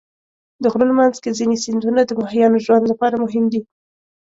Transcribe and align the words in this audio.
د 0.61 0.63
غرونو 0.71 0.93
منځ 0.99 1.15
کې 1.23 1.37
ځینې 1.39 1.55
سیندونه 1.63 2.01
د 2.05 2.11
ماهیانو 2.21 2.63
ژوند 2.65 2.85
لپاره 2.91 3.15
مهم 3.23 3.43
دي. 3.51 3.61